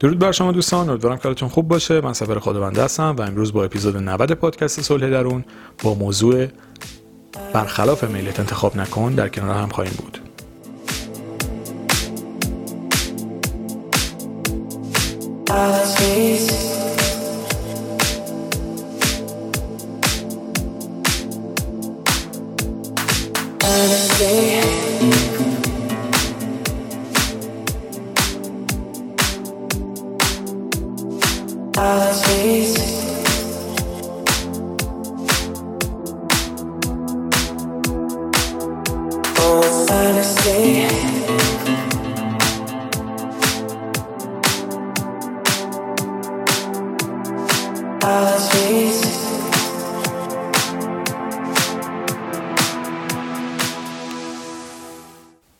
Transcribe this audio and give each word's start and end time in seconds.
درود 0.00 0.18
بر 0.18 0.32
شما 0.32 0.52
دوستان 0.52 0.88
امیدوارم 0.88 1.16
کارتون 1.16 1.48
خوب 1.48 1.68
باشه. 1.68 2.00
من 2.00 2.12
سفر 2.12 2.38
خداونده 2.38 2.84
هستم 2.84 3.16
و 3.18 3.22
امروز 3.22 3.52
با 3.52 3.64
اپیزود 3.64 3.96
90 3.96 4.32
پادکست 4.32 4.80
صلح 4.80 5.10
درون 5.10 5.44
با 5.82 5.94
موضوع 5.94 6.46
برخلاف 7.52 8.04
میلت 8.04 8.40
انتخاب 8.40 8.76
نکن 8.76 9.12
در 9.12 9.28
کنار 9.28 9.56
هم 9.56 9.68
خواهیم 9.68 9.94
بود. 9.98 10.18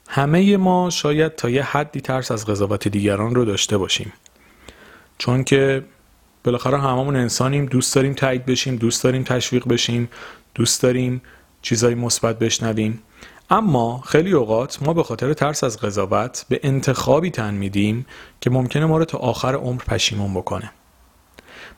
همه 0.08 0.56
ما 0.56 0.90
شاید 0.90 1.34
تا 1.34 1.50
یه 1.50 1.62
حدی 1.62 2.00
ترس 2.00 2.30
از 2.30 2.46
قضاوت 2.46 2.88
دیگران 2.88 3.34
رو 3.34 3.44
داشته 3.44 3.78
باشیم. 3.78 4.12
چون 5.18 5.44
که 5.44 5.84
بالاخره 6.44 6.78
هممون 6.78 7.16
انسانیم 7.16 7.66
دوست 7.66 7.94
داریم 7.94 8.14
تایید 8.14 8.46
بشیم 8.46 8.76
دوست 8.76 9.04
داریم 9.04 9.22
تشویق 9.22 9.68
بشیم 9.68 10.08
دوست 10.54 10.82
داریم 10.82 11.22
چیزای 11.62 11.94
مثبت 11.94 12.38
بشنویم. 12.38 13.02
اما 13.50 14.00
خیلی 14.06 14.32
اوقات 14.32 14.82
ما 14.82 14.92
به 14.92 15.02
خاطر 15.02 15.32
ترس 15.32 15.64
از 15.64 15.78
قضاوت 15.78 16.46
به 16.48 16.60
انتخابی 16.62 17.30
تن 17.30 17.54
میدیم 17.54 18.06
که 18.40 18.50
ممکنه 18.50 18.86
ما 18.86 18.98
رو 18.98 19.04
تا 19.04 19.18
آخر 19.18 19.54
عمر 19.54 19.82
پشیمون 19.82 20.34
بکنه. 20.34 20.70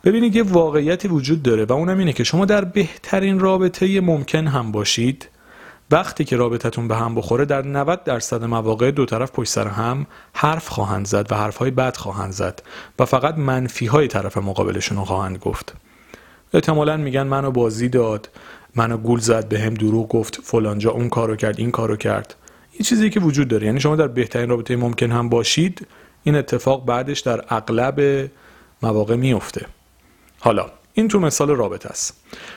ببینید 0.05 0.37
یه 0.37 0.43
واقعیتی 0.43 1.09
وجود 1.09 1.43
داره 1.43 1.65
و 1.65 1.73
اونم 1.73 1.99
اینه 1.99 2.13
که 2.13 2.25
شما 2.25 2.45
در 2.45 2.65
بهترین 2.65 3.41
رابطه 3.41 4.01
ممکن 4.01 4.47
هم 4.47 4.73
باشید 4.73 5.29
وقتی 5.91 6.25
که 6.25 6.37
رابطتون 6.37 6.89
به 6.89 6.97
هم 6.97 7.15
بخوره 7.15 7.45
در 7.45 7.63
90 7.63 8.05
درصد 8.05 8.45
مواقع 8.45 8.91
دو 8.91 9.07
طرف 9.07 9.31
پشت 9.33 9.51
سر 9.51 9.69
هم 9.69 10.07
حرف 10.33 10.69
خواهند 10.69 11.07
زد 11.07 11.33
و 11.33 11.35
حرفهای 11.35 11.71
بد 11.71 11.97
خواهند 11.97 12.33
زد 12.33 12.63
و 12.99 13.05
فقط 13.05 13.39
منفی 13.39 13.87
های 13.87 14.09
طرف 14.09 14.37
مقابلشون 14.37 14.99
رو 14.99 15.05
خواهند 15.05 15.39
گفت. 15.39 15.75
احتمالا 16.55 16.97
میگن 16.97 17.23
منو 17.23 17.51
بازی 17.51 17.89
داد 17.89 18.29
منو 18.75 18.97
گول 18.97 19.21
زد 19.21 19.49
به 19.49 19.61
هم 19.61 19.75
دروغ 19.75 20.09
گفت 20.09 20.41
فلانجا 20.43 20.91
اون 20.91 21.09
کارو 21.09 21.37
کرد 21.37 21.59
این 21.59 21.71
کارو 21.71 21.97
کرد. 21.97 22.35
این 22.73 22.83
چیزی 22.83 23.11
که 23.11 23.21
وجود 23.21 23.49
داره. 23.49 23.67
یعنی 23.67 23.81
شما 23.81 23.97
در 23.97 24.09
بهترین 24.09 24.49
رابطه 24.49 24.77
ممکن 24.77 25.11
هم 25.11 25.29
باشید 25.29 25.87
این 26.23 26.37
اتفاق 26.37 26.85
بعدش 26.87 27.21
در 27.21 27.45
اغلب 27.49 28.31
مواقع 28.83 29.17
میفته 29.17 29.67
حالا 30.39 30.67
این 30.93 31.09
تو 31.09 31.21
مثال 31.21 31.51
رابطه 31.51 31.89
است. 31.89 32.17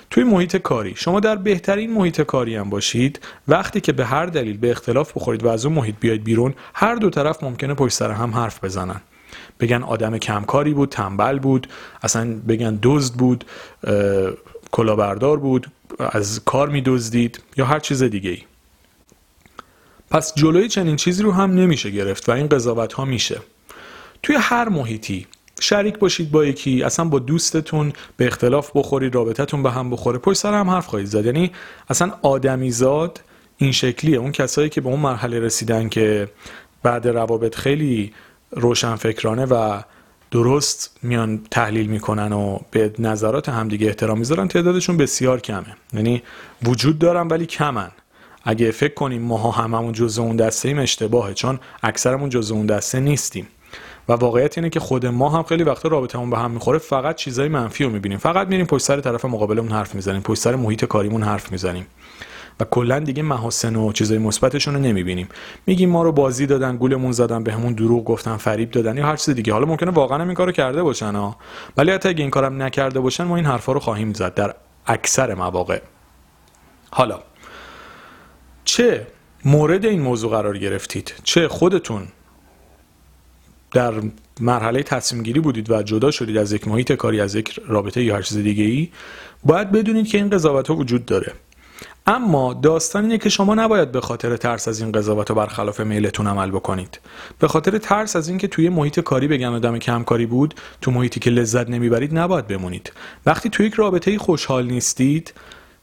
توی 0.10 0.24
محیط 0.24 0.58
کاری 0.58 0.94
شما 0.96 1.20
در 1.20 1.36
بهترین 1.36 1.94
محیط 1.94 2.22
کاری 2.22 2.56
هم 2.56 2.70
باشید 2.70 3.20
وقتی 3.48 3.82
که 3.82 3.92
به 3.92 4.06
هر 4.06 4.26
دلیل 4.26 4.58
به 4.58 4.72
اختلاف 4.72 5.18
بخورید 5.18 5.44
و 5.44 5.48
از 5.48 5.66
اون 5.66 5.76
محیط 5.76 5.96
بیاید 6.00 6.24
بیرون 6.24 6.54
هر 6.74 6.96
دو 6.96 7.10
طرف 7.10 7.44
ممکنه 7.44 7.74
پشت 7.74 7.94
سر 7.94 8.12
هم 8.12 8.32
حرف 8.32 8.64
بزنن. 8.64 9.02
بگن 9.60 9.84
آدم 9.84 10.18
کمکاری 10.18 10.74
بود 10.74 10.90
تنبل 10.90 11.40
بود 11.40 11.68
اصلا 12.04 12.36
بگن 12.48 12.80
دزد 12.82 13.14
بود 13.14 13.46
کلاهبردار 14.72 15.38
بود 15.38 15.68
از 16.00 16.42
کار 16.46 16.70
میدزدید 16.70 17.42
یا 17.58 17.66
هر 17.66 17.80
چیز 17.80 18.04
دیگه 18.04 18.30
ای 18.30 18.42
پس 20.10 20.34
جلوی 20.36 20.68
چنین 20.68 20.96
چیزی 20.96 21.24
رو 21.24 21.32
هم 21.32 21.52
نمیشه 21.52 21.90
گرفت 21.90 22.30
و 22.30 22.32
این 22.32 22.48
قضاوت 22.48 22.94
ها 22.94 23.06
میشه. 23.06 23.40
توی 24.24 24.36
هر 24.40 24.70
محیطی 24.70 25.28
شریک 25.60 26.00
باشید 26.00 26.32
با 26.32 26.46
یکی 26.46 26.84
اصلا 26.84 27.06
با 27.06 27.20
دوستتون 27.20 27.94
به 28.18 28.28
اختلاف 28.28 28.72
بخورید 28.76 29.16
رابطتون 29.16 29.64
به 29.64 29.72
هم 29.72 29.90
بخوره. 29.90 30.18
پشت 30.18 30.38
سر 30.38 30.54
هم 30.54 30.70
حرف 30.70 30.88
خواهید 30.88 31.08
زد. 31.08 31.26
یعنی 31.26 31.52
اصلا 31.90 32.12
آدمیزاد 32.22 33.22
این 33.58 33.72
شکلیه. 33.72 34.18
اون 34.18 34.32
کسایی 34.32 34.70
که 34.70 34.82
به 34.82 34.90
اون 34.90 35.00
مرحله 35.00 35.40
رسیدن 35.40 35.90
که 35.90 36.30
بعد 36.84 37.08
روابط 37.08 37.56
خیلی 37.56 38.14
روشنفکرانه 38.52 39.46
و 39.46 39.82
درست 40.32 40.98
میان 41.04 41.42
تحلیل 41.52 41.88
می‌کنن 41.88 42.34
و 42.34 42.60
به 42.72 42.94
نظرات 43.00 43.50
همدیگه 43.50 43.88
احترام 43.88 44.20
می‌ذارن 44.20 44.48
تعدادشون 44.48 44.98
بسیار 44.98 45.40
کمه. 45.40 45.76
یعنی 45.94 46.24
وجود 46.64 47.00
دارن 47.00 47.28
ولی 47.28 47.46
کمن. 47.46 47.92
اگه 48.44 48.72
فکر 48.72 48.94
کنیم 48.94 49.22
ماها 49.22 49.52
هممون 49.52 49.94
جزء 49.94 50.22
اون 50.22 50.36
دسته 50.36 50.68
ایم 50.68 50.80
اشتباهه 50.80 51.34
چون 51.34 51.60
اکثرمون 51.84 52.30
جزء 52.30 52.56
اون 52.56 52.66
دسته 52.66 53.00
نیستیم. 53.00 53.48
و 54.10 54.14
واقعیت 54.14 54.58
اینه 54.58 54.70
که 54.70 54.80
خود 54.80 55.06
ما 55.06 55.30
هم 55.30 55.44
خیلی 55.44 55.64
وقتا 55.64 55.90
رابطمون 55.90 56.30
به 56.30 56.38
هم 56.38 56.52
می‌خوره 56.52 56.78
فقط 56.78 57.16
چیزای 57.16 57.50
منفی 57.50 57.84
رو 57.84 57.90
می‌بینیم. 57.90 58.18
فقط 58.18 58.48
میریم 58.48 58.66
پشت 58.66 58.86
سر 58.86 59.02
طرف 59.02 59.26
مقابلمون 59.26 59.72
حرف 59.72 59.96
می‌زنیم 59.96 60.22
پشت 60.22 60.42
سر 60.42 60.56
محیط 60.56 60.86
کاریمون 60.86 61.24
حرف 61.24 61.52
می‌زنیم. 61.52 61.88
و 62.60 62.64
کلا 62.64 63.00
دیگه 63.00 63.24
محاسن 63.24 63.76
و 63.76 63.92
چیزای 63.92 64.18
مثبتشون 64.18 64.74
رو 64.74 64.80
نمی‌بینیم. 64.80 65.30
میگیم 65.68 65.90
ما 65.90 66.04
رو 66.04 66.12
بازی 66.12 66.46
دادن 66.46 66.78
گولمون 66.78 67.12
زدن 67.12 67.44
به 67.44 67.54
همون 67.54 67.74
دروغ 67.74 68.04
گفتن 68.04 68.38
فریب 68.38 68.72
دادن 68.72 68.98
یا 68.98 69.06
هر 69.06 69.16
چیز 69.16 69.36
دیگه. 69.36 69.54
حالا 69.54 69.66
ممکنه 69.66 69.92
واقعا 69.92 70.18
هم 70.18 70.28
این 70.28 70.36
کارو 70.36 70.52
کرده 70.52 70.84
باشن 70.84 71.16
ها 71.16 71.36
ولی 71.78 71.92
حتی 71.92 72.10
اگه 72.10 72.22
این 72.22 72.30
کارم 72.30 72.62
نکرده 72.62 73.00
باشن 73.00 73.24
ما 73.24 73.36
این 73.36 73.46
حرفا 73.46 73.72
رو 73.72 73.80
خواهیم 73.80 74.14
زد 74.14 74.34
در 74.34 74.56
اکثر 74.86 75.34
مواقع. 75.34 75.82
حالا 76.92 77.20
چه 78.66 79.08
مورد 79.46 79.86
این 79.86 80.02
موضوع 80.02 80.32
قرار 80.32 80.58
گرفتید؟ 80.58 81.14
چه 81.24 81.48
خودتون 81.48 82.08
در 83.74 83.94
مرحله 84.40 84.84
تصمیم 84.84 85.24
گیری 85.24 85.40
بودید 85.40 85.72
و 85.72 85.84
جدا 85.84 86.12
شدید 86.12 86.38
از 86.38 86.54
یک 86.54 86.68
محیط 86.68 86.92
کاری 86.92 87.22
از 87.22 87.36
یک 87.36 87.60
رابطه 87.68 88.04
یا 88.04 88.16
هر 88.16 88.22
چیز 88.22 88.38
دیگه 88.38 88.64
ای 88.64 88.90
باید 89.44 89.72
بدونید 89.72 90.08
که 90.08 90.18
این 90.18 90.30
قضاوت 90.30 90.68
ها 90.68 90.76
وجود 90.76 91.06
داره. 91.06 91.34
اما 92.08 92.54
داستان 92.54 93.04
اینه 93.04 93.18
که 93.18 93.30
شما 93.30 93.56
نباید 93.56 93.92
به 93.92 94.02
خاطر 94.02 94.38
ترس 94.38 94.68
از 94.68 94.82
این 94.82 94.92
قضاوت 94.92 95.30
ها 95.30 95.36
برخلاف 95.36 95.80
میلتون 95.80 96.28
عمل 96.28 96.52
بکنید. 96.52 97.00
به 97.40 97.48
خاطر 97.48 97.78
ترس 97.78 98.16
از 98.16 98.30
اینکه 98.30 98.48
توی 98.48 98.70
محیط 98.70 99.00
کاری 99.00 99.28
بگن 99.28 99.48
آدم 99.48 99.80
کمکاری 99.80 100.26
بود 100.26 100.54
تو 100.82 100.92
محیطی 100.92 101.20
که 101.20 101.30
لذت 101.30 101.70
نمی‌برید 101.70 102.18
نباید 102.18 102.48
بمونید. 102.48 102.94
وقتی 103.26 103.50
توی 103.50 103.66
یک 103.66 103.74
رابطه 103.74 104.18
خوشحال 104.18 104.66
نیستید 104.66 105.34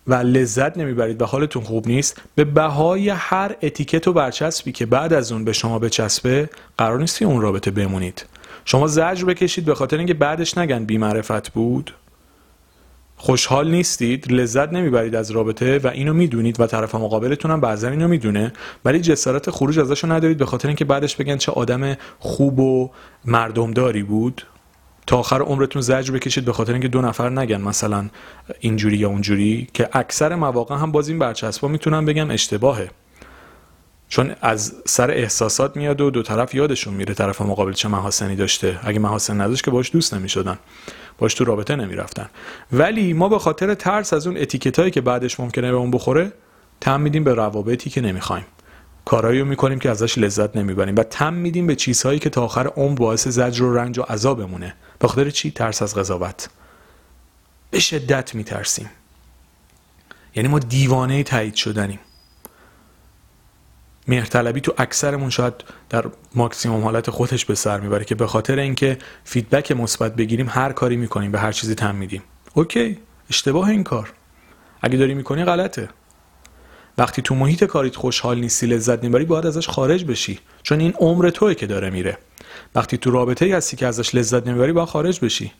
و 0.06 0.14
لذت 0.14 0.78
نمی‌برید 0.78 1.22
و 1.22 1.24
حالتون 1.24 1.62
خوب 1.62 1.86
نیست 1.86 2.22
به 2.34 2.44
بهای 2.44 3.08
هر 3.08 3.56
اتیکت 3.62 4.08
و 4.08 4.12
برچسبی 4.12 4.72
که 4.72 4.86
بعد 4.86 5.12
از 5.12 5.32
اون 5.32 5.44
به 5.44 5.52
شما 5.52 5.78
بچسبه 5.78 6.50
قرار 6.78 6.98
نیست 6.98 7.22
اون 7.22 7.40
رابطه 7.40 7.70
بمونید. 7.70 8.26
شما 8.64 8.86
زجر 8.86 9.24
بکشید 9.24 9.64
به 9.64 9.74
خاطر 9.74 9.98
اینکه 9.98 10.14
بعدش 10.14 10.58
نگن 10.58 10.84
بیمعرفت 10.84 11.52
بود. 11.52 11.94
خوشحال 13.16 13.70
نیستید 13.70 14.32
لذت 14.32 14.72
نمی‌برید 14.72 15.14
از 15.14 15.30
رابطه 15.30 15.78
و 15.78 15.86
اینو 15.86 16.12
می‌دونید 16.12 16.60
و 16.60 16.66
طرف 16.66 16.94
مقابلتون 16.94 17.50
هم 17.50 17.60
بعضا 17.60 17.88
اینو 17.88 18.08
می‌دونه 18.08 18.52
ولی 18.84 19.00
جسارت 19.00 19.50
خروج 19.50 19.78
ازشو 19.78 20.12
ندارید 20.12 20.38
به 20.38 20.46
خاطر 20.46 20.68
اینکه 20.68 20.84
بعدش 20.84 21.16
بگن 21.16 21.36
چه 21.36 21.52
آدم 21.52 21.96
خوب 22.18 22.60
و 22.60 22.90
مردمداری 23.24 24.02
بود. 24.02 24.46
تا 25.10 25.18
آخر 25.18 25.42
عمرتون 25.42 25.82
زجر 25.82 26.14
بکشید 26.14 26.44
به 26.44 26.52
خاطر 26.52 26.72
اینکه 26.72 26.88
دو 26.88 27.00
نفر 27.00 27.30
نگن 27.30 27.60
مثلا 27.60 28.08
اینجوری 28.60 28.96
یا 28.96 29.08
اونجوری 29.08 29.68
که 29.74 29.88
اکثر 29.92 30.34
مواقع 30.34 30.74
هم 30.74 30.92
باز 30.92 31.08
این 31.08 31.18
برچسبا 31.18 31.68
می‌تونن 31.68 32.04
بگم 32.04 32.30
اشتباهه. 32.30 32.90
چون 34.08 34.34
از 34.40 34.74
سر 34.86 35.10
احساسات 35.10 35.76
میاد 35.76 36.00
و 36.00 36.10
دو 36.10 36.22
طرف 36.22 36.54
یادشون 36.54 36.94
میره 36.94 37.14
طرف 37.14 37.42
مقابل 37.42 37.72
چه 37.72 37.88
محاسنی 37.88 38.36
داشته. 38.36 38.80
اگه 38.82 38.98
محاسن 38.98 39.40
نداشت 39.40 39.64
که 39.64 39.70
باش 39.70 39.92
دوست 39.92 40.14
نمی‌شدن. 40.14 40.58
باش 41.18 41.34
تو 41.34 41.44
رابطه 41.44 41.76
نمی‌رفتن. 41.76 42.28
ولی 42.72 43.12
ما 43.12 43.28
به 43.28 43.38
خاطر 43.38 43.74
ترس 43.74 44.12
از 44.12 44.26
اون 44.26 44.36
اتیکتایی 44.36 44.90
که 44.90 45.00
بعدش 45.00 45.40
ممکنه 45.40 45.70
به 45.70 45.76
اون 45.76 45.90
بخوره 45.90 46.32
تم 46.80 47.04
به 47.04 47.34
روابطی 47.34 47.90
که 47.90 48.00
نمی‌خوایم. 48.00 48.46
کارایی 49.10 49.40
رو 49.40 49.46
می‌کنیم 49.46 49.78
که 49.78 49.90
ازش 49.90 50.18
لذت 50.18 50.56
نمی‌بریم 50.56 50.96
و 50.96 51.02
تم 51.02 51.34
میدیم 51.34 51.66
به 51.66 51.76
چیزهایی 51.76 52.18
که 52.18 52.30
تا 52.30 52.44
آخر 52.44 52.66
عمر 52.66 52.98
باعث 52.98 53.28
زجر 53.28 53.64
و 53.64 53.74
رنج 53.74 53.98
و 53.98 54.02
عذابمونه. 54.02 54.74
به 54.98 55.08
خاطر 55.08 55.30
چی؟ 55.30 55.50
ترس 55.50 55.82
از 55.82 55.94
قضاوت. 55.94 56.50
به 57.70 57.78
شدت 57.78 58.34
میترسیم. 58.34 58.90
یعنی 60.34 60.48
ما 60.48 60.58
دیوانه 60.58 61.22
تایید 61.22 61.54
شدنیم. 61.54 61.98
مهرطلبی 64.08 64.60
تو 64.60 64.74
اکثرمون 64.78 65.30
شاید 65.30 65.54
در 65.88 66.04
ماکسیموم 66.34 66.84
حالت 66.84 67.10
خودش 67.10 67.44
به 67.44 67.54
سر 67.54 67.80
می‌بره 67.80 68.04
که 68.04 68.14
به 68.14 68.26
خاطر 68.26 68.58
اینکه 68.58 68.98
feedback 69.24 69.72
مثبت 69.72 70.16
بگیریم 70.16 70.46
هر 70.48 70.72
کاری 70.72 70.96
می‌کنیم 70.96 71.32
به 71.32 71.40
هر 71.40 71.52
چیزی 71.52 71.74
تن 71.74 71.94
میدیم. 71.94 72.22
okay 72.54 72.98
اشتباه 73.30 73.68
این 73.68 73.84
کار. 73.84 74.12
اگه 74.82 74.98
داری 74.98 75.14
می‌کنی 75.14 75.44
غلطه. 75.44 75.88
وقتی 77.00 77.22
تو 77.22 77.34
محیط 77.34 77.64
کاریت 77.64 77.96
خوشحال 77.96 78.40
نیستی 78.40 78.66
لذت 78.66 79.04
نمی‌بری 79.04 79.24
باید 79.24 79.46
ازش 79.46 79.68
خارج 79.68 80.04
بشی 80.04 80.38
چون 80.62 80.80
این 80.80 80.92
عمر 80.92 81.30
توئه 81.30 81.54
که 81.54 81.66
داره 81.66 81.90
میره. 81.90 82.18
وقتی 82.74 82.98
تو 82.98 83.10
رابطه 83.10 83.44
ای 83.44 83.52
هستی 83.52 83.76
که 83.76 83.86
ازش 83.86 84.14
لذت 84.14 84.46
نمی‌بری 84.46 84.72
باید 84.72 84.88
خارج 84.88 85.20
بشی. 85.24 85.52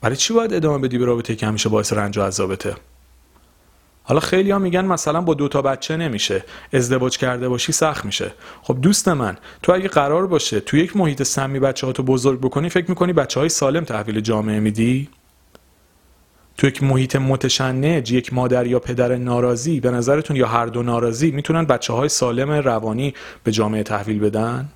برای 0.00 0.16
چی 0.16 0.34
باید 0.34 0.54
ادامه 0.54 0.78
بدی 0.88 0.98
به 0.98 1.04
رابطه 1.04 1.36
که 1.36 1.46
همیشه 1.46 1.68
باعث 1.68 1.92
رنج 1.92 2.18
و 2.18 2.22
عذابته؟ 2.22 2.74
حالا 4.02 4.20
خیلی 4.20 4.50
ها 4.50 4.58
میگن 4.58 4.84
مثلا 4.84 5.20
با 5.20 5.34
دو 5.34 5.48
تا 5.48 5.62
بچه 5.62 5.96
نمیشه. 5.96 6.44
ازدواج 6.72 7.18
کرده 7.18 7.48
باشی 7.48 7.72
سخت 7.72 8.04
میشه. 8.04 8.32
خب 8.62 8.80
دوست 8.80 9.08
من 9.08 9.36
تو 9.62 9.72
اگه 9.72 9.88
قرار 9.88 10.26
باشه 10.26 10.60
تو 10.60 10.76
یک 10.76 10.96
محیط 10.96 11.22
سمی 11.22 11.60
بچه 11.60 11.86
ها 11.86 11.92
تو 11.92 12.02
بزرگ 12.02 12.40
بکنی 12.40 12.68
فکر 12.68 12.86
می‌کنی 12.88 13.12
بچه 13.12 13.40
های 13.40 13.48
سالم 13.48 13.84
تحویل 13.84 14.20
جامعه 14.20 14.60
میدی؟ 14.60 15.08
تو 16.58 16.66
یک 16.66 16.82
محیط 16.82 17.16
متشنج 17.16 18.12
یک 18.12 18.32
مادر 18.32 18.66
یا 18.66 18.78
پدر 18.78 19.16
ناراضی 19.16 19.80
به 19.80 19.90
نظرتون 19.90 20.36
یا 20.36 20.46
هر 20.46 20.66
دو 20.66 20.82
ناراضی 20.82 21.30
می‌تونن 21.30 21.64
بچه 21.64 21.92
های 21.92 22.08
سالم 22.08 22.50
روانی 22.50 23.14
به 23.44 23.52
جامعه 23.52 23.82
تحویل 23.82 24.18
بدن؟ 24.18 24.68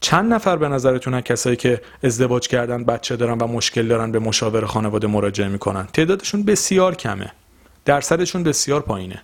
چند 0.00 0.32
نفر 0.32 0.56
به 0.56 0.68
نظرتون 0.68 1.20
کسایی 1.20 1.56
که 1.56 1.80
ازدواج 2.02 2.48
کردن 2.48 2.84
بچه 2.84 3.16
دارن 3.16 3.38
و 3.38 3.46
مشکل 3.46 3.88
دارن 3.88 4.12
به 4.12 4.18
مشاور 4.18 4.66
خانواده 4.66 5.06
مراجعه 5.06 5.48
می‌کنن؟ 5.48 5.86
تعدادشون 5.92 6.42
بسیار 6.42 6.94
کمه. 6.94 7.32
درصدشون 7.84 8.42
بسیار 8.42 8.80
پایینه. 8.80 9.22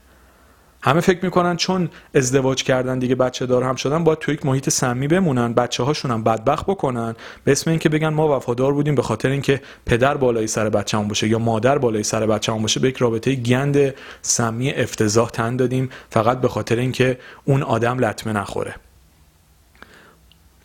همه 0.82 1.00
فکر 1.00 1.24
می‌کنن 1.24 1.56
چون 1.56 1.88
ازدواج 2.14 2.62
کردن 2.62 2.98
دیگه 2.98 3.14
بچه 3.14 3.46
دار 3.46 3.62
هم 3.62 3.74
شدن 3.74 4.04
باید 4.04 4.18
توی 4.18 4.34
یک 4.34 4.46
محیط 4.46 4.68
سمی 4.68 5.08
بمونن 5.08 5.52
بچه 5.52 5.82
هاشون 5.82 6.10
هم 6.10 6.22
بدبخت 6.22 6.66
بکنن. 6.66 7.16
به 7.44 7.52
اسم 7.52 7.70
اینکه 7.70 7.88
بگن 7.88 8.08
ما 8.08 8.36
وفادار 8.36 8.72
بودیم 8.72 8.94
به 8.94 9.02
خاطر 9.02 9.28
اینکه 9.28 9.60
پدر 9.86 10.16
بالای 10.16 10.46
سر 10.46 10.68
بچه‌مون 10.68 11.08
باشه 11.08 11.28
یا 11.28 11.38
مادر 11.38 11.78
بالای 11.78 12.02
سر 12.02 12.26
بچه‌مون 12.26 12.62
باشه 12.62 12.80
به 12.80 12.88
یک 12.88 12.96
رابطه 12.96 13.34
گند 13.34 13.94
سمی 14.22 14.70
افتضاح 14.70 15.30
تن 15.30 15.56
دادیم. 15.56 15.90
فقط 16.10 16.40
به 16.40 16.48
خاطر 16.48 16.76
اینکه 16.76 17.18
اون 17.44 17.62
آدم 17.62 17.98
لطمه 17.98 18.32
نخوره. 18.32 18.74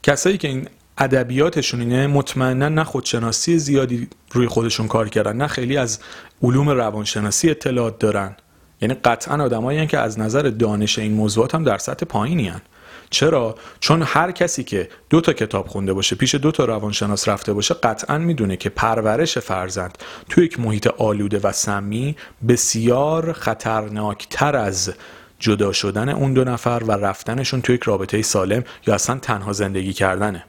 کسایی 0.03 0.37
که 0.37 0.47
این 0.47 0.67
ادبیاتشون 0.97 1.79
اینه 1.79 2.07
مطمئنا 2.07 2.69
نه 2.69 2.83
خودشناسی 2.83 3.57
زیادی 3.57 4.07
روی 4.31 4.47
خودشون 4.47 4.87
کار 4.87 5.09
کردن 5.09 5.37
نه 5.37 5.47
خیلی 5.47 5.77
از 5.77 5.99
علوم 6.43 6.69
روانشناسی 6.69 7.49
اطلاعات 7.49 7.99
دارن. 7.99 8.35
یعنی 8.83 8.93
قطعا 8.93 9.43
آدمایی 9.43 9.87
که 9.87 9.99
از 9.99 10.19
نظر 10.19 10.41
دانش 10.41 10.99
این 10.99 11.13
موضوعات 11.13 11.55
هم 11.55 11.63
در 11.63 11.77
سطح 11.77 12.05
پایینی 12.05 12.47
هن. 12.47 12.61
چرا؟ 13.09 13.55
چون 13.79 14.01
هر 14.01 14.31
کسی 14.31 14.63
که 14.63 14.89
دو 15.09 15.21
تا 15.21 15.33
کتاب 15.33 15.67
خونده 15.67 15.93
باشه 15.93 16.15
پیش 16.15 16.35
دو 16.35 16.51
تا 16.51 16.65
روانشناس 16.65 17.27
رفته 17.27 17.53
باشه 17.53 17.73
قطعا 17.73 18.17
می‌دونه 18.17 18.57
که 18.57 18.69
پرورش 18.69 19.37
فرزند 19.37 19.97
تو 20.29 20.43
یک 20.43 20.59
محیط 20.59 20.87
آلوده 20.87 21.39
و 21.43 21.51
سمی 21.51 22.15
بسیار 22.47 23.33
خطرناکتر 23.33 24.55
از 24.55 24.93
جدا 25.39 25.71
شدن 25.71 26.09
اون 26.09 26.33
دو 26.33 26.43
نفر 26.43 26.83
و 26.87 26.91
رفتنشون 26.91 27.61
تو 27.61 27.73
یک 27.73 27.83
رابطه 27.83 28.21
سالم 28.21 28.63
یا 28.87 28.93
اصلا 28.93 29.19
تنها 29.19 29.53
زندگی 29.53 29.93
کردنه. 29.93 30.45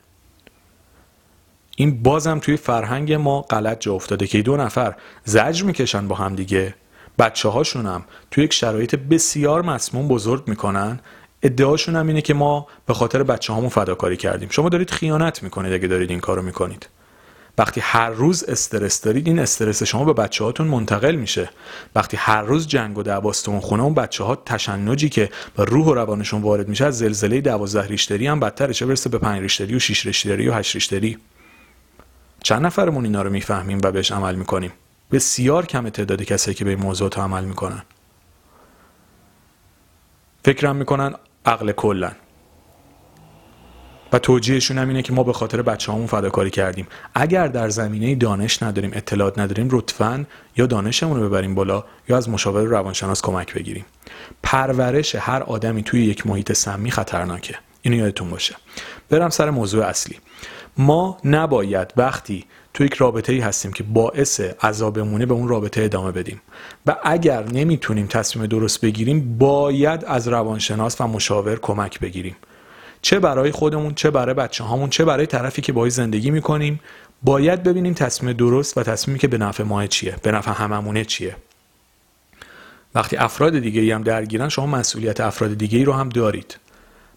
این 1.76 2.02
بازم 2.02 2.38
توی 2.38 2.56
فرهنگ 2.56 3.12
ما 3.12 3.40
غلط 3.40 3.81
جا 3.81 3.94
افتاده 3.94 4.26
که 4.26 4.42
دو 4.42 4.56
نفر 4.56 4.94
زجر 5.25 5.64
می‌کشن 5.64 6.08
با 6.08 6.14
هم 6.16 6.34
دیگه. 6.34 6.75
بچه 7.19 7.50
هم 7.75 8.05
توی 8.31 8.44
یک 8.44 8.52
شرایط 8.52 8.94
بسیار 8.94 9.62
مسموم 9.62 10.08
بزرگ 10.08 10.43
می‌کنن. 10.46 11.00
ادعاشون 11.43 11.96
هم 11.96 12.06
اینه 12.06 12.20
که 12.22 12.34
ما 12.34 12.66
به 12.87 12.94
خاطر 12.94 13.22
بچه 13.22 13.52
هامون 13.52 13.69
فداکاری 13.69 14.16
کردیم. 14.16 14.49
شما 14.49 14.69
دارید 14.69 14.90
خیانت 14.90 15.43
می‌کنید 15.43 15.72
اگه 15.72 15.88
دارید 15.88 16.11
این 16.11 16.20
کارو 16.20 16.43
می‌کنید. 16.43 16.88
وقتی 17.58 17.81
هر 17.81 18.11
روز 18.11 18.44
استرس 18.44 19.00
دارید 19.00 19.26
این 19.26 19.38
استرس 19.38 19.82
شما 19.82 20.05
به 20.05 20.12
بچه 20.12 20.44
هاتون 20.44 20.66
منتقل 20.66 21.14
میشه. 21.14 21.50
وقتی 21.94 22.16
هر 22.16 22.43
روز 22.43 22.66
جنگ 22.66 22.99
و 22.99 23.02
دعواست 23.02 23.49
اون 23.49 23.60
خونه 23.60 23.82
اون 23.82 23.94
بچه 23.94 24.25
ها 24.25 24.37
تشنجی 24.46 25.08
که 25.08 25.31
به 25.56 25.64
روح 25.64 25.87
و 25.87 25.94
روانشون 25.94 26.43
وارد 26.43 26.69
میشه 26.69 26.84
از 26.84 26.99
زلزله 26.99 27.40
12 27.40 27.87
ریشتری 27.87 28.26
هم 28.26 28.40
بدتره 28.40 28.72
چه 28.72 28.87
برسه 28.87 29.10
به 29.10 29.19
5 29.19 29.40
ریشتری 29.40 29.75
و 29.75 29.78
6 29.78 30.06
ریشتری 30.06 30.49
و 30.49 30.52
8 30.52 30.75
ریشتری. 30.75 31.19
چند 32.43 32.67
نفرمون 32.67 33.05
اینا 33.05 33.22
رو 33.22 33.31
می‌فهمیم 33.31 33.81
و 33.84 33.93
بهش 33.93 34.12
عمل 34.12 34.34
می‌کنیم؟ 34.34 34.72
بسیار 35.14 35.66
کم 35.66 35.88
تعداد 35.88 36.22
کسایی 36.22 36.55
که 36.55 36.64
به 36.64 36.70
این 36.70 36.81
موضوع 36.81 37.11
عمل 37.16 37.44
می‌کنن. 37.44 37.82
فکرم 40.44 40.76
می‌کنن 40.76 41.14
عقل 41.46 41.72
کلن. 41.72 42.16
و 44.12 44.19
توجیهشون 44.19 44.78
هم 44.78 44.88
اینه 44.88 45.02
که 45.02 45.12
ما 45.12 45.22
به 45.22 45.32
خاطر 45.32 45.62
بچه 45.62 45.93
همون 45.93 46.06
فداکاری 46.06 46.50
کردیم. 46.50 46.87
اگر 47.14 47.49
در 47.49 47.69
زمینه 47.69 48.14
دانش 48.14 48.62
نداریم 48.62 48.90
اطلاعات 48.94 49.38
نداریم 49.38 49.69
لطفا 49.72 50.25
یا 50.56 50.66
دانشمون 50.66 51.20
رو 51.20 51.28
ببریم 51.28 51.55
بالا 51.55 51.84
یا 52.08 52.17
از 52.17 52.28
مشاور 52.28 52.62
روانشناس 52.62 53.22
کمک 53.22 53.55
بگیریم. 53.55 53.84
پرورش 54.43 55.14
هر 55.14 55.43
آدمی 55.43 55.82
توی 55.82 56.05
یک 56.05 56.26
محیط 56.26 56.52
سمی 56.52 56.90
خطرناکه. 56.90 57.58
اینو 57.82 57.96
یادتون 57.96 58.31
باشه. 58.31 58.56
برم 59.10 59.31
سر 59.31 59.50
موضوع 59.50 59.84
اصلی. 59.84 60.19
ما 60.76 61.19
نباید 61.25 61.93
وقتی 61.96 62.44
تو 62.75 62.85
یک 62.85 62.94
رابطه 62.94 63.32
ای 63.32 63.41
هستیم 63.41 63.73
که 63.73 63.82
باعث 63.82 64.41
عذابمونه 64.41 65.26
به 65.26 65.35
اون 65.35 65.49
رابطه 65.49 65.82
ادامه 65.82 66.12
بدیم. 66.12 66.41
و 66.87 66.97
اگر 67.05 67.44
نمی‌تونیم 67.44 68.06
تصمیم 68.06 68.47
درست 68.47 68.81
بگیریم 68.81 69.38
باید 69.38 70.05
از 70.05 70.29
روانشناس 70.29 71.00
و 71.00 71.06
مشاور 71.06 71.59
کمک 71.61 72.00
بگیریم. 72.00 72.37
چه 73.03 73.19
برای 73.19 73.50
خودمون 73.50 73.94
چه 73.94 74.11
برای 74.11 74.35
بچه 74.35 74.65
هامون 74.65 74.91
چه 74.91 75.05
برای 75.05 75.26
طرفی 75.26 75.62
که 75.62 75.73
باهاش 75.73 75.93
زندگی 75.93 76.31
می‌کنیم 76.31 76.81
باید 77.23 77.62
ببینیم 77.62 77.94
تصمیم 77.94 78.32
درست 78.32 78.79
و 78.79 78.82
تصمیمی 78.82 79.19
که 79.19 79.29
به 79.29 79.38
نفع 79.38 79.62
ما 79.62 79.87
چیه 79.87 80.17
به 80.23 80.32
نفع 80.32 80.50
هممونه 80.50 81.05
چیه. 81.05 81.37
وقتی 82.94 83.17
افراد 83.17 83.59
دیگه 83.59 83.94
هم 83.94 84.03
درگیرن 84.03 84.49
شما 84.49 84.67
مسئولیت 84.67 85.20
افراد 85.20 85.55
دیگه 85.55 85.79
ای 85.79 85.85
رو 85.85 85.93
هم 85.93 86.09
دارید. 86.09 86.56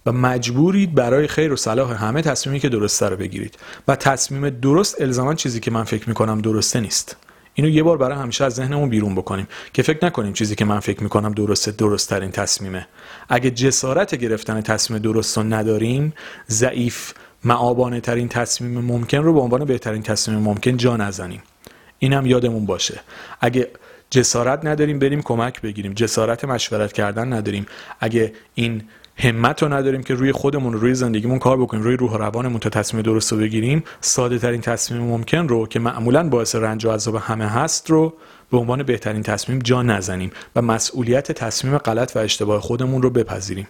و 0.06 0.12
مجبورید 0.12 0.96
برای 0.96 1.28
خیر 1.28 1.54
و 1.54 1.56
صلاح 1.56 2.04
همه 2.04 2.22
تصمیمی 2.22 2.60
که 2.60 2.70
درسته 2.70 3.10
رو 3.10 3.18
بگیرید. 3.18 3.58
و 3.88 3.96
تصمیم 3.96 4.50
درست 4.50 5.02
الزاما 5.02 5.34
چیزی 5.34 5.60
که 5.60 5.72
من 5.72 5.84
فکر 5.84 6.10
می‌کنم 6.10 6.42
درسته 6.42 6.80
نیست. 6.80 7.18
اینو 7.54 7.70
یه 7.70 7.84
بار 7.84 7.98
برای 7.98 8.18
همیشه 8.18 8.46
از 8.46 8.54
ذهنمون 8.54 8.90
بیرون 8.90 9.16
بکنیم 9.16 9.48
که 9.74 9.82
فکر 9.82 10.06
نکنیم 10.06 10.34
چیزی 10.34 10.56
که 10.56 10.66
من 10.66 10.80
فکر 10.80 11.04
می‌کنم 11.04 11.32
درسته 11.32 11.72
درست 11.72 12.10
ترین 12.10 12.32
تصمیمه. 12.32 12.88
اگه 13.30 13.52
جسارت 13.52 14.16
گرفتن 14.16 14.62
تصمیم 14.62 15.00
درست 15.00 15.38
رو 15.38 15.44
نداریم 15.44 16.14
ضعیف 16.50 17.14
معابانه 17.44 18.00
ترین 18.00 18.28
تصمیم 18.28 18.82
ممکن 18.82 19.18
رو 19.18 19.34
به 19.34 19.40
عنوان 19.40 19.66
بهترین 19.66 20.04
تصمیم 20.04 20.40
ممکن 20.40 20.78
جا 20.78 20.98
نزنیم. 20.98 21.42
اینم 22.00 22.26
یادمون 22.26 22.66
باشه. 22.66 23.00
اگه 23.42 23.68
جسارت 24.10 24.66
نداریم 24.66 25.00
بریم 25.00 25.22
کمک 25.22 25.62
بگیریم. 25.62 25.94
جسارت 25.94 26.46
مشورت 26.46 26.94
کردن 26.94 27.34
نداریم. 27.34 27.66
اگه 28.00 28.34
این 28.56 28.84
همت 29.18 29.64
رو 29.64 29.74
نداریم 29.74 30.04
که 30.04 30.14
روی 30.14 30.32
خودمون 30.32 30.74
روی 30.74 30.96
زندگیمون 30.96 31.40
کار 31.40 31.58
بکنیم 31.58 31.84
روی 31.84 31.98
روح 31.98 32.12
و 32.12 32.18
روانمون 32.18 32.60
تا 32.60 32.70
تصمیم 32.70 33.04
درست 33.04 33.32
رو 33.32 33.38
بگیریم. 33.38 33.84
ساده 34.02 34.40
ترین 34.40 34.62
تصمیم 34.62 35.02
ممکن 35.02 35.48
رو 35.48 35.68
که 35.68 35.80
معمولا 35.80 36.30
باعث 36.30 36.56
رنج 36.56 36.86
و 36.86 36.92
عذاب 36.92 37.16
همه 37.16 37.48
هست 37.48 37.90
رو 37.90 38.14
به 38.52 38.58
عنوان 38.58 38.84
بهترین 38.84 39.24
تصمیم 39.24 39.60
جا 39.60 39.84
نزنیم 39.84 40.32
و 40.56 40.62
مسئولیت 40.62 41.32
تصمیم 41.32 41.78
غلط 41.78 42.16
و 42.16 42.20
اشتباه 42.20 42.62
خودمون 42.62 43.02
رو 43.02 43.10
بپذیریم. 43.10 43.68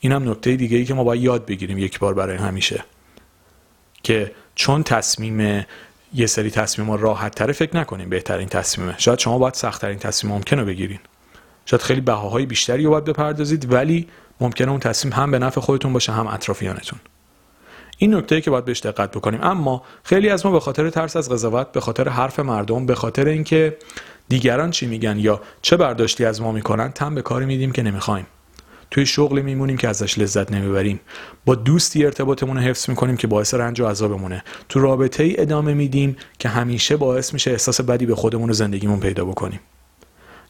این 0.00 0.12
هم 0.12 0.30
نکته 0.30 0.56
دیگه 0.56 0.76
ای 0.76 0.84
که 0.84 0.94
ما 0.94 1.04
باید 1.04 1.22
یاد 1.22 1.46
بگیریم 1.46 1.78
یک 1.78 1.98
بار 1.98 2.14
برای 2.14 2.36
همیشه. 2.36 2.84
که 4.02 4.32
چون 4.54 4.82
تصمیم 4.82 5.66
یه 6.14 6.26
سری 6.26 6.50
تصمیم 6.50 6.90
راحت 6.90 7.34
تره 7.34 7.52
فکر 7.52 7.76
نکنیم 7.76 8.08
بهترین 8.08 8.48
تصمیمه. 8.48 8.94
شاید 8.98 9.18
شما 9.18 9.38
باید 9.38 9.54
سختترین 9.54 9.98
تصمیم 9.98 10.32
ممکن 10.32 10.58
رو 10.58 10.64
بگیرین. 10.64 10.98
شاید 11.66 11.82
خیلی 11.82 12.00
بهاهای 12.00 12.46
بیشتری 12.46 12.84
رو 12.84 12.90
باید 12.90 13.04
بپردازید 13.04 13.72
ولی 13.72 14.08
ممکنه 14.40 14.70
اون 14.70 14.80
تصمیم 14.80 15.14
هم 15.14 15.30
به 15.30 15.38
نفع 15.38 15.60
خودتون 15.60 15.92
باشه 15.92 16.12
هم 16.12 16.26
اطرافیانتون. 16.26 16.98
این 17.98 18.14
نکته 18.14 18.40
که 18.40 18.50
باید 18.50 18.64
بهش 18.64 18.80
دقت 18.80 19.10
بکنیم. 19.10 19.40
اما 19.42 19.82
خیلی 20.02 20.28
از 20.28 20.46
ما 20.46 20.52
به 20.52 20.60
خاطر 20.60 20.90
ترس 20.90 21.16
از 21.16 21.30
قضاوت 21.30 21.72
به 21.72 21.80
خاطر 21.80 22.08
حرف 22.08 22.38
مردم 22.38 22.86
به 22.86 22.94
خاطر 22.94 23.28
اینکه 23.28 23.76
دیگران 24.28 24.70
چی 24.70 24.86
میگن 24.86 25.18
یا 25.18 25.40
چه 25.62 25.76
برداشتی 25.76 26.24
از 26.24 26.40
ما 26.40 26.52
می‌کنن 26.52 26.92
تم 26.92 27.14
به 27.14 27.22
کاری 27.22 27.46
میدیم 27.46 27.72
که 27.72 27.82
نمی‌خوایم. 27.82 28.26
توی 28.90 29.06
شغلی 29.06 29.42
میمونیم 29.42 29.76
که 29.76 29.88
ازش 29.88 30.18
لذت 30.18 30.52
نمی‌بریم. 30.52 31.00
با 31.44 31.54
دوستی 31.54 32.04
ارتباطمون 32.04 32.56
رو 32.56 32.62
حفظ 32.62 32.88
می‌کنیم 32.88 33.16
که 33.16 33.26
باعث 33.26 33.54
رنج 33.54 33.80
و 33.80 33.86
عذابمونه. 33.86 34.44
تو 34.68 34.80
رابطه 34.80 35.22
ای 35.22 35.40
ادامه 35.40 35.74
میدیم 35.74 36.16
که 36.38 36.48
همیشه 36.48 36.96
باعث 36.96 37.32
میشه 37.32 37.50
احساس 37.50 37.80
بدی 37.80 38.06
به 38.06 38.14
خودمون 38.14 38.50
و 38.50 38.52
زندگیمون 38.52 39.00
پیدا 39.00 39.24
بکنیم. 39.24 39.60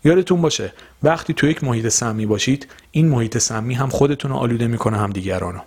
یادتون 0.05 0.41
باشه 0.43 0.73
وقتی 1.03 1.35
تو 1.35 1.47
یک 1.47 1.65
محیط 1.65 1.89
سمی 1.89 2.27
باشید 2.27 2.67
این 2.91 3.09
محیط 3.09 3.39
سمی 3.39 3.75
هم 3.75 3.89
خودتون 3.89 4.31
رو 4.31 4.37
آلوده 4.37 4.67
می‌کنه 4.67 4.99
هم 4.99 5.11
دیگران 5.11 5.55
رو. 5.55 5.61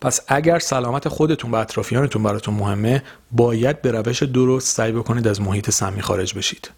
پس 0.00 0.20
اگر 0.28 0.58
سلامت 0.58 1.08
خودتون 1.08 1.50
و 1.50 1.54
اطرافیانتون 1.54 2.22
براتون 2.22 2.54
مهمه 2.54 3.02
باید 3.32 3.82
به 3.82 3.90
روش 3.90 4.22
درست 4.22 4.76
سعی 4.76 4.92
بکنید 4.92 5.28
از 5.28 5.40
محیط 5.40 5.70
سمی 5.70 6.02
خارج 6.02 6.34
بشید. 6.34 6.70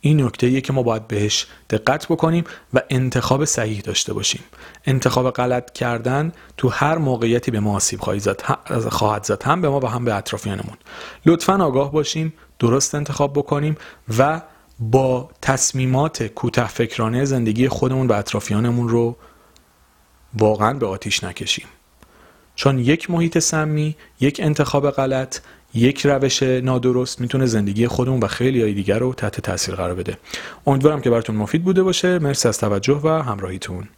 این 0.00 0.24
نکته 0.24 0.60
که 0.60 0.72
ما 0.72 0.82
باید 0.82 1.08
بهش 1.08 1.46
دقت 1.70 2.06
بکنیم 2.06 2.44
و 2.74 2.80
انتخاب 2.90 3.44
صحیح 3.44 3.80
داشته 3.80 4.12
باشیم. 4.12 4.40
انتخاب 4.84 5.30
غلط 5.30 5.72
کردن 5.72 6.32
تو 6.56 6.68
هر 6.68 6.98
موقعیتی 6.98 7.50
به 7.50 7.60
ما 7.60 7.76
آسیب 7.76 8.00
خواهد 8.90 9.24
زد 9.24 9.42
هم 9.42 9.60
به 9.60 9.68
ما 9.68 9.80
و 9.80 9.86
هم 9.86 10.04
به 10.04 10.14
اطرافیانمون. 10.14 10.76
لطفا 11.26 11.64
آگاه 11.64 11.92
باشیم 11.92 12.32
درست 12.58 12.94
انتخاب 12.94 13.32
بکنیم 13.32 13.76
و 14.18 14.40
با 14.80 15.30
تصمیمات 15.42 16.22
کوته 16.22 16.66
فکرانه 16.66 17.24
زندگی 17.24 17.68
خودمون 17.68 18.06
و 18.06 18.12
اطرافیانمون 18.12 18.88
رو 18.88 19.16
واقعا 20.34 20.74
به 20.74 20.86
آتیش 20.86 21.24
نکشیم. 21.24 21.66
چون 22.54 22.78
یک 22.78 23.10
محیط 23.10 23.38
سمی 23.38 23.96
یک 24.20 24.40
انتخاب 24.42 24.90
غلط 24.90 25.38
یک 25.74 26.06
روش 26.06 26.42
نادرست 26.42 27.20
می‌تونه 27.20 27.46
زندگی 27.46 27.86
خودمون 27.86 28.20
و 28.20 28.26
خیلی 28.26 28.62
های 28.62 28.74
دیگر 28.74 28.98
رو 28.98 29.14
تحت 29.14 29.40
تاثیر 29.40 29.74
قرار 29.74 29.94
بده. 29.94 30.18
امیدوارم 30.66 31.00
که 31.00 31.10
براتون 31.10 31.36
مفید 31.36 31.64
بوده 31.64 31.82
باشه. 31.82 32.18
مرسی 32.18 32.48
از 32.48 32.58
توجه 32.58 33.00
و 33.04 33.08
همراهیتون. 33.08 33.88